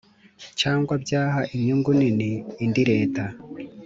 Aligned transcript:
cyangwa 0.59 0.93
byaha 1.03 1.41
inyungu 1.55 1.89
nini 1.99 2.29
indi 2.63 2.83
Leta 2.91 3.23